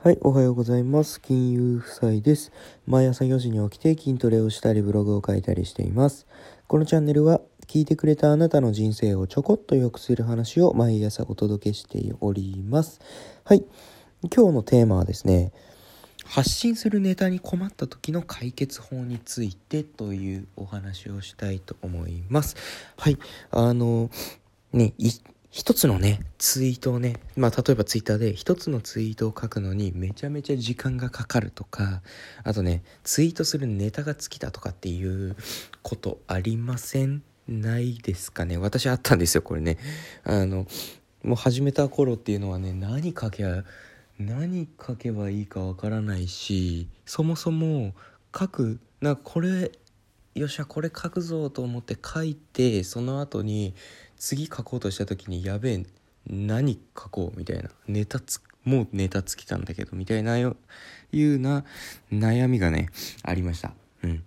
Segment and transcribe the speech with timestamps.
[0.00, 1.20] はい、おはようございます。
[1.20, 2.52] 金融夫妻です。
[2.86, 6.28] 毎朝4時に起きて筋トレをしたりブログを書いたりしています。
[6.68, 13.00] このチャンネルは聞いてくれたあなたの人生をちょこっと良くする話を毎朝お届けしております。
[13.42, 13.64] はい、
[14.32, 15.50] 今日のテーマはですね、
[16.24, 22.54] 発信するネタに困った時の解決法についてというお話をしたいと思います。
[22.96, 23.18] はい、
[23.50, 24.10] あの、
[24.72, 24.94] ね、
[25.50, 32.02] 一つのね、ツイートをね、まあ例えばツイッターで一つのツイートを書くのにめちゃめちゃ時間がかかるとか、
[32.44, 35.36] あとね、ツイートするネタが尽きたとかっていう
[35.82, 37.22] ことありません？
[37.48, 38.58] ないですかね？
[38.58, 39.78] 私あったんですよ、これね。
[40.22, 40.66] あの、
[41.22, 43.64] もう始めた頃っていうのはね、何書けば、
[44.18, 47.94] 何書けばいいかわからないし、そもそも
[48.38, 49.72] 書く、なこれ、
[50.34, 53.74] よっしゃ、これ書くぞと思って書いて、その後に、
[54.18, 55.86] 次書こうとした時にやべえ
[56.26, 60.56] 何書こうみたいなネタつもうネタ尽きたんだけどみたいなよ
[61.12, 61.64] いうな
[62.12, 62.90] 悩みがね
[63.22, 63.72] ありました。
[64.02, 64.24] うん。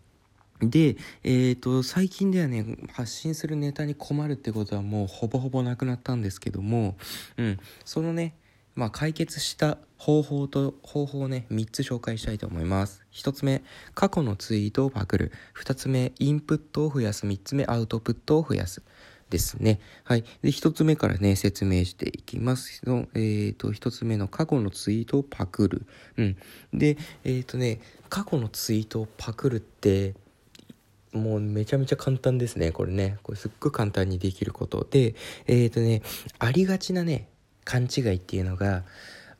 [0.61, 6.95] で、えーと、最近ではね発信するネタに困るってことはもうほぼほぼなくなったんですけども、
[7.37, 8.35] うん、そのね、
[8.75, 13.03] まあ、解決した方法と方法をね3つ紹介したいと思います。
[13.11, 13.63] 1つ目
[13.95, 15.31] 過去のツイートをパクる。
[15.55, 17.25] 2つ目インプットを増やす。
[17.25, 18.83] 3つ目アウトプットを増やす。
[19.31, 19.79] ですね。
[20.03, 20.25] はい。
[20.43, 23.07] で、一つ目からね、説明していきますの。
[23.15, 25.87] えっ、ー、と、一つ目の過去のツイートをパクる。
[26.17, 26.37] うん。
[26.73, 27.79] で、えっ、ー、とね、
[28.09, 30.13] 過去のツイートをパクるって、
[31.13, 32.71] もうめちゃめちゃ簡単ですね。
[32.71, 33.17] これね。
[33.23, 35.15] これすっごい簡単にできることで、
[35.47, 36.03] えっ、ー、とね、
[36.37, 37.29] ありがちなね、
[37.63, 38.83] 勘違いっていうのが、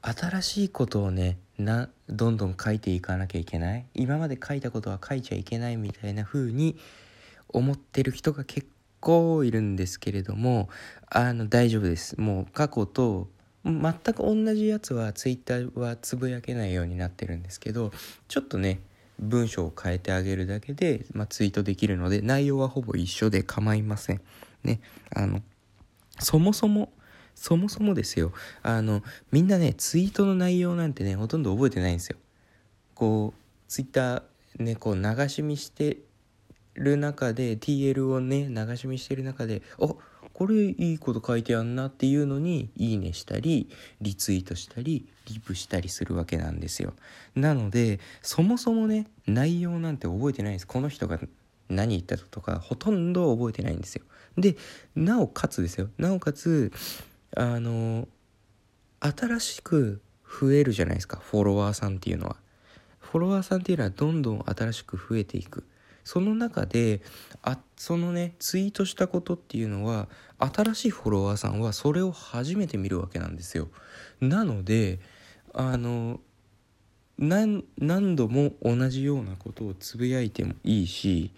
[0.02, 3.86] 新しいことをね、な、どんどん書いていかなきゃいけない。
[3.94, 6.78] 今まで書いたことは書いちゃいけないみたいな風に
[7.50, 8.67] 思ってる人が結
[9.02, 10.69] 構いるんですけれども
[11.07, 12.19] あの大丈夫です。
[12.21, 13.27] もう過去と
[13.66, 17.91] 全く同じやつはツイッターはつぶやけないようになってるんですけど
[18.27, 18.80] ちょっとね
[19.19, 24.21] 文章を変えてあげるだけで、まあ、ツイートできるので内容はほぼ一緒で構いません。
[24.64, 24.80] ね
[25.15, 25.42] あの
[26.20, 26.92] そもそも
[27.36, 28.31] そもそもですよ。
[28.64, 32.17] あのみんなねツイートの内容なんてねほとんど覚えてないんですよ。
[32.95, 34.23] こうツイッター
[34.59, 35.97] ねこう流し見して
[36.73, 39.93] る中で TL をね流し見してる中であ
[40.33, 43.70] これいいこと書いてあんなっていうのにいいねしたり
[44.02, 46.93] リツイートしたりリプしたりするわけなんですよ。
[47.36, 50.67] なのでそもそもね内容なんて覚えてないです。
[50.67, 51.20] この人が
[51.70, 54.03] 何言ったとかほとんど覚えてないんですよ。
[54.38, 54.55] で
[54.95, 55.89] なおかつですよ。
[55.98, 56.71] なおかつ
[57.36, 58.08] あの
[58.99, 61.17] 新しく増えるじゃないですか。
[61.17, 62.38] フォロワーさんっていうのは。
[62.99, 65.65] フォロワーさんっていうのはどんどん新しく増えていく。
[66.04, 67.02] その中で
[67.42, 70.08] あそのねツイートしたことっていうのは
[70.39, 73.70] 新しいフォロワーさんはそれを初めて見るわけなんですよ。
[74.20, 75.00] なので
[75.54, 76.20] あの
[77.17, 81.32] 何度も同じようなことをつぶやいてもいいし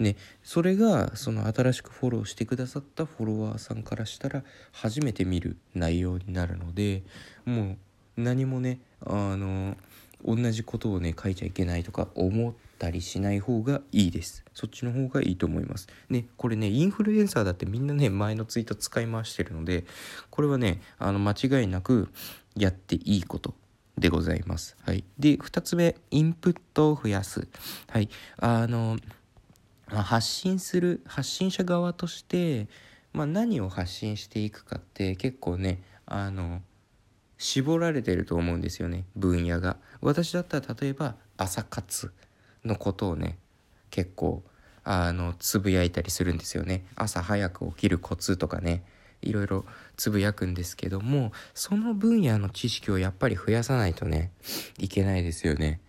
[0.00, 4.42] ね、それがその新しくフォローしてくださったフォロワーさんからしたら
[4.72, 7.02] 初めて見る内容になるので
[7.44, 7.76] も
[8.16, 9.76] う何もねあの
[10.24, 14.42] 同じことをね書いちゃいけないとか思ってたりしない方がいいです。
[14.54, 15.86] そっちの方がいいと思います。
[16.08, 19.84] ねこれねインフルエンサーだってみんなね前のツイート使い回してるので
[20.30, 22.08] これはねあの間違いなく
[22.56, 23.54] やっていいこと
[23.98, 24.76] でございます。
[24.82, 27.46] はい、で2つ目インプットを増やす。
[27.88, 28.08] はい、
[28.38, 28.98] あの
[29.86, 32.66] 発信する発信者側として、
[33.12, 36.62] まあ、何を発信していくかって結構ねあの
[37.36, 39.04] 絞られてると思うんですよね。
[39.16, 39.76] 分野が。
[40.00, 42.12] 私だったら例えば朝活。
[42.64, 43.38] のことをね
[43.90, 44.42] 結構
[44.84, 46.84] あのつぶやいたりするんですよね。
[46.96, 48.82] 朝早く起きるコツとかね
[49.22, 49.64] いろいろ
[49.96, 54.32] つぶやくんですけどもその分野の知識をやっぱり増やさないとね
[54.78, 55.80] いけないですよね。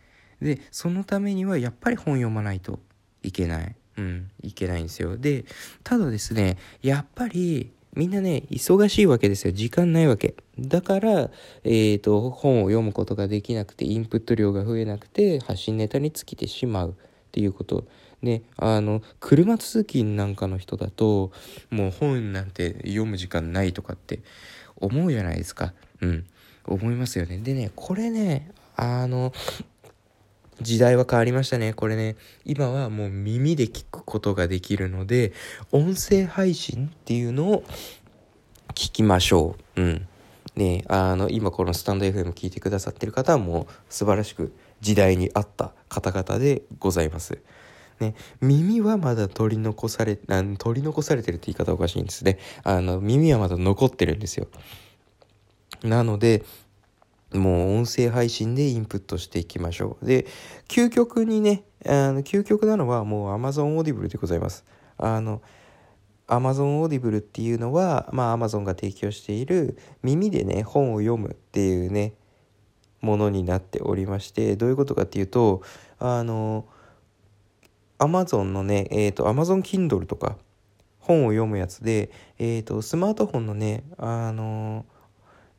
[0.42, 2.80] でそのためにはやっぱり本読まないと
[3.24, 3.76] いけない。
[3.98, 5.18] うんいけないんですよ。
[5.18, 5.46] で
[5.84, 9.54] ただですねやっぱりみんなね、忙しいわけですよ。
[9.54, 10.36] 時間ないわけ。
[10.58, 11.30] だから、
[11.64, 16.94] えっ、ー、と、本を読むことができなくて、インプット量が増えなくて、発信ネタに尽きてしまうっ
[17.32, 17.86] ていうこと。
[18.22, 21.32] ね、あの、車通勤なんかの人だと、
[21.70, 24.22] もう本なんて読む時間ないとかって
[24.78, 25.74] 思うじゃないですか。
[26.02, 26.26] うん。
[26.66, 27.40] 思いますよね。
[27.40, 29.34] でね、これね、あの、
[30.62, 31.74] 時代は変わりましたね。
[31.74, 32.16] これね、
[32.46, 35.34] 今はもう耳で聞くことができるので、
[35.72, 37.64] 音声配信っていうのを
[38.70, 39.82] 聞きましょう。
[39.82, 40.08] うん。
[40.56, 47.40] ねあの、今このスタンド FM 聞いてくださってる方はもう素晴らしく時代に合った方々でございます。
[48.00, 52.40] ね、耳はまだ取り残され、あ取り残されてるって言い方おかしいんですね。
[52.64, 54.48] あの、耳はまだ残ってるんですよ。
[55.84, 56.44] なので、
[57.34, 60.06] もう音声配信でインプットしていきましょう。
[60.06, 60.28] で、
[60.68, 64.66] 究極にね、あの究極なのはもう Amazon Audible でございます。
[64.98, 65.42] あの、
[66.28, 72.14] Amazon Audible っていうのは、まあ Amazon が提供している耳でね、本を読むっていうね、
[73.02, 75.62] ものになっておりまして、どういうことかっていうと、
[76.00, 76.66] あの、
[78.00, 80.38] Amazon のね、えっ、ー、と、Amazon Kindle とか、
[81.00, 84.86] 本を読むやつで、えっ、ー、と、スマートフォンのね、あの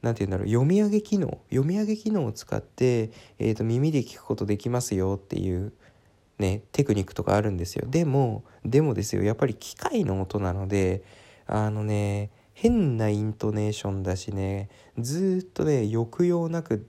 [0.03, 5.73] 何て言うんだろう読み上げ機能読み上げ機能を使って、えーと、耳で聞くことできますよっていう
[6.39, 7.87] ねテクニックとかあるんですよ。
[7.89, 11.03] でもでもですよやっぱり機械の音なので
[11.47, 14.69] あのね変なイントネーションだしね
[14.99, 16.87] ずっとね抑揚なく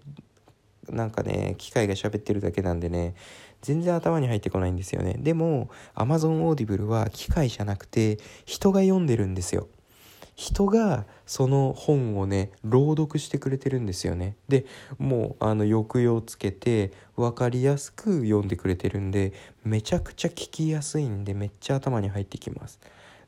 [0.90, 3.16] なんかね機械が喋ってるだけなんでね
[3.62, 5.16] 全然頭に入ってこないんですよね。
[5.20, 9.68] でも Amazon Audible は機械じゃなくて人が読んでるんですよ。
[10.36, 14.36] 人がその本をね朗読してくれてるんですよね。
[14.48, 14.66] で
[14.98, 19.34] もうあの抑揚つけて分かりやすく読んでくれてるんで
[19.64, 22.80] めちゃくちゃ聞きやすいんでめっちゃ頭に入ってきます。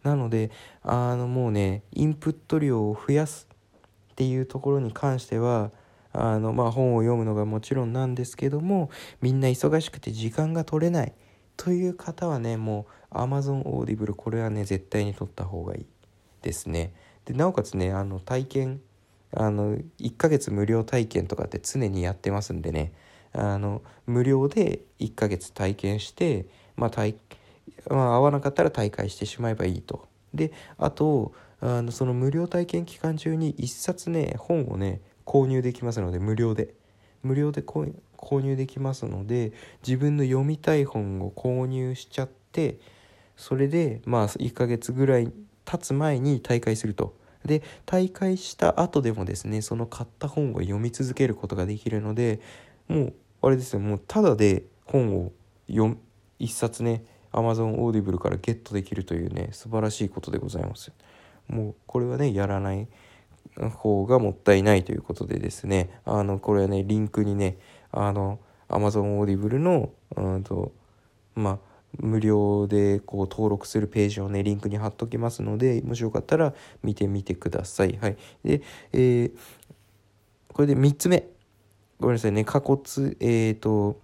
[0.03, 0.51] なので
[0.83, 3.47] あのもうねインプット量を増やす
[4.11, 5.71] っていうところに関しては
[6.11, 8.89] あのまあ本を読むのがもちろんなんですけども
[9.21, 11.13] みんな忙しくて時間が取れない
[11.57, 15.85] という方はねもう Amazon Audible これはね絶対に取った方がいい。
[16.45, 16.93] ですね。
[17.25, 18.81] でなおかつねあの体験
[19.33, 22.93] あの1ヶ月無料体験とかって常にやってますんでね
[23.33, 26.45] あの無料で1ヶ月体験して、
[26.77, 27.15] まあ体
[27.89, 30.07] まあ、合わなかったら退会してしまえばいいと。
[30.33, 36.75] であとあのその無料体験期間中に1冊ね本をね購入できますので無料で
[37.23, 37.91] 無料で購
[38.41, 39.51] 入できますので
[39.85, 42.77] 自分の読みたい本を購入しちゃって
[43.35, 45.31] それでまあ1ヶ月ぐらい
[45.77, 47.15] つ前に大会すると。
[47.45, 52.39] で大会した後でもですねその買った本を読み続けることができるので
[52.87, 53.13] もう
[53.43, 55.31] あれですよもうただで本を
[55.69, 55.95] 読
[56.39, 60.91] 一冊ね Amazon Audible からゲットできるというね素晴らしいことでございます
[61.47, 62.87] もうこれはねやらない
[63.75, 67.57] 方がもったいないということでですねあのこれはねリンクにね
[67.91, 68.39] あの
[68.69, 70.71] Amazon Audible のうんと
[71.35, 76.53] まあ無料でこう登録するページをねリンクに貼っときますのでもしよかったら
[76.83, 77.97] 見てみてください。
[78.01, 78.61] はい、で、
[78.93, 79.31] えー、
[80.53, 81.27] これで3つ目。
[81.99, 82.43] ごめんなさいね。
[82.43, 82.81] 過骨
[83.19, 83.99] えっ、ー、と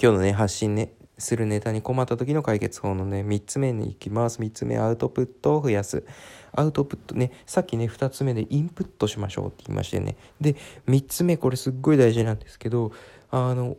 [0.00, 4.40] 今日のね発信ねするネタに困った時の解決法のね3つ目に行きます。
[4.40, 6.04] 3つ目アウトプットを増やす。
[6.52, 10.16] アウトプットねさっきね2つ目でインプットしましょうって言いましてね。
[10.40, 10.56] で
[10.88, 12.92] 3つ目これすっごい大事なんですけど
[13.30, 13.76] あの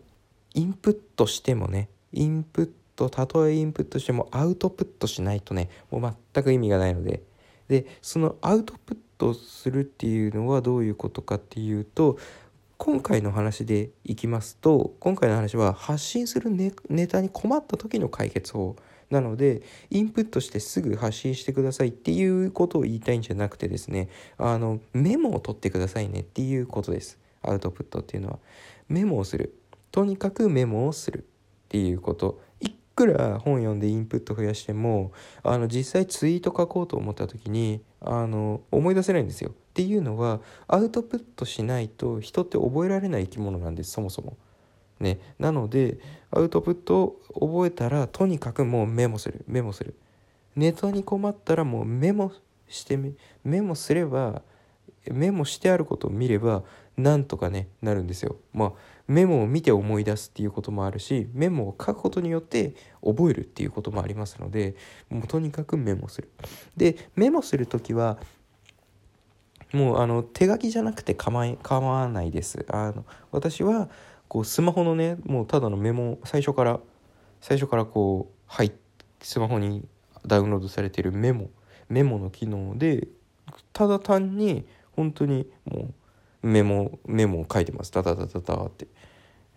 [0.53, 7.21] インプットしてもねインプットとたとえインプットしてもアウトプットしないとねもう全く意味がないので。
[7.68, 12.19] でそのアウトプットするっていうのはどういうことかっていうと
[12.77, 18.75] 今回の話でいきますと今回の話は発信するネネタに困った時の解決法
[19.09, 27.18] なのでインプットしてすぐ発信してくださいっていうことを言いたいんじゃなくてですねあのメモを取ってくださいねっていうことです。
[27.41, 28.39] アウトプットっていうのは。
[28.89, 29.56] メモをする。
[29.91, 31.24] とにかくメモをするっ
[31.69, 32.41] ていうこと。
[32.95, 35.12] くら本読んでインプット増やしても
[35.44, 39.51] あの実際ツイート書こうと思った時にあの思い出せないんですよ。
[39.51, 44.38] っていうのはアウトプットしないと人って覚えられない生き物なんですそもそも。
[45.00, 45.98] ね、なので
[46.31, 49.96] アウトプットを覚えたらとにかくもうメモするメモする
[50.55, 52.31] ネタに困ったらもうメモ
[52.69, 52.98] して
[53.43, 54.41] メモすれば
[55.12, 56.63] メモしてあることを見れば
[56.98, 58.38] なんとかねなるんですよ。
[58.53, 58.74] まあ
[59.07, 64.75] メモを見て思い出すっていうこともあるしメモを書くことによって覚えるっていうこともありますので
[65.09, 66.29] もうとにかくメモする。
[66.75, 68.17] でメモする時は
[69.74, 72.65] もうあの手書きじゃなくて構い構わないです。
[72.69, 73.89] あの私は
[74.27, 76.79] こうスマホのねもうただのメモ最初から
[77.41, 78.71] 最初からこうはい
[79.21, 79.85] スマホに
[80.25, 81.50] ダウンロードされているメモ
[81.89, 83.07] メモの機能で
[83.74, 85.93] ただ単に本当にもう
[86.45, 87.91] メモメモを書いてます。
[87.91, 88.87] ダダダダダって。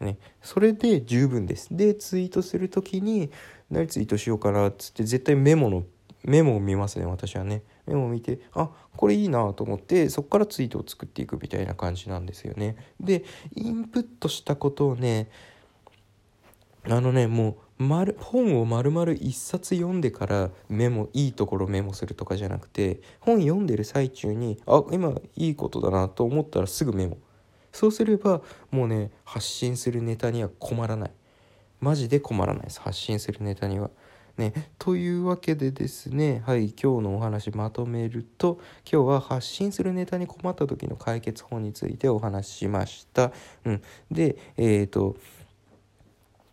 [0.00, 0.18] ね。
[0.42, 1.68] それで十分です。
[1.70, 3.30] でツイートする時に
[3.70, 5.84] 何ツイートしようかなっつって絶対メモの
[6.24, 7.62] メモを見ますね私はね。
[7.86, 12.76] メモを見てあこれいいなと思ってそこからツイートを作っていくみたいな感じなんですよね。
[13.00, 15.30] でインプットしたことをね
[16.84, 17.54] あのねもう
[18.18, 27.18] 本を丸々一冊読んでからメモいいところメモするとかじゃなくて本読んでる最中にあ今いいことだなと思ったらすぐメモ。
[27.70, 31.10] そうすればもうね発信するネタには困らない。
[31.80, 33.90] マジで困らないです発信するネタには。
[34.36, 43.32] ね、というわけでですね、はい、今日のお話まとめると今日は発信するネタに困った時の解決法についてお話ししました。
[43.64, 43.82] うん、
[44.12, 45.16] で、えっ、ー、と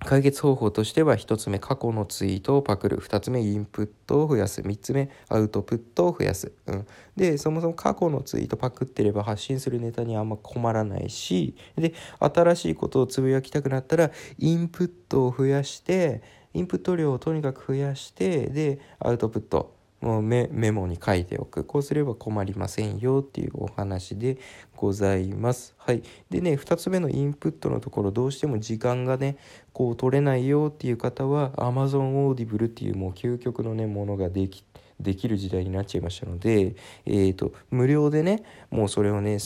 [0.05, 2.97] 解決方法としては1つ目過去のツイートをパクる。
[2.97, 4.61] 2つ目インプットを増やす。
[4.61, 16.21] 3つ目アウトプットを増やす、うん、でそもそも過去のツイートパクってれば発信するネタにあんま困らないしで新しいことをつぶやきたくなったらインプットを増やして
[16.53, 19.75] インプット量をとにかく増やしてでアウトプット。
[20.01, 24.37] もうメモに書いておくこうすれば困りませんよっていうお話で
[24.75, 25.73] ございます。
[25.77, 29.37] はい、でね2つ目のインプットのところどうしても時間がね
[29.73, 34.63] こう取れないよっていう方は Amazon Audible っていうもう究極のねものができ
[34.99, 36.75] できる時代になっちゃいましたので、
[37.05, 39.37] えーと、無料でねもうそれをね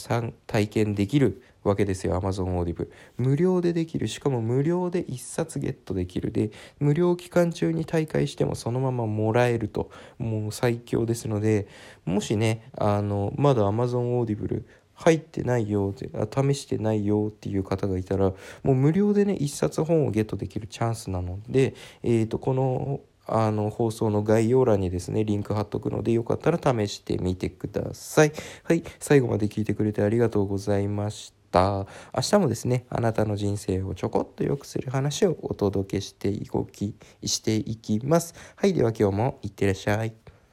[0.48, 4.08] 体験できるわけですよ Amazon Audible 無料でできる。
[4.08, 6.32] しかも無料で1冊ゲットできる。
[6.32, 9.89] で無料期間中に大会してもそのままもらえると。
[10.18, 11.68] もう最強ですので
[12.06, 14.63] もしねあのまだ Amazon Audible
[14.94, 23.00] 入ってないよって試してないよっていう方がいたらもう無料でね1冊本をゲットできるチャンスなので、えーとこの
[23.32, 28.34] あの放送の概要欄にですねリンク貼っとくのでよかったら試してみてください。
[28.64, 31.88] はい最後まで聞いてくれてありがとうございました。
[32.16, 38.34] 明日もですねあなたの人生をちょこっと良くする話をお届けしていこきしていきます。
[38.56, 40.29] はいでは今日もいってらっしゃい。